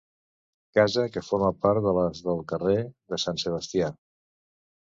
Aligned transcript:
Casa 0.79 1.03
que 1.15 1.23
forma 1.27 1.49
part 1.67 1.85
de 1.89 1.93
les 1.99 2.23
del 2.29 2.43
carrer 2.55 2.81
de 2.89 3.23
Sant 3.27 3.41
Sebastià. 3.47 3.95